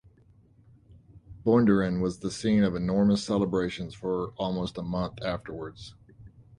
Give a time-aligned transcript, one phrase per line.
[1.45, 5.93] Bundoran was the scene of enormous celebrations for almost a month afterwards.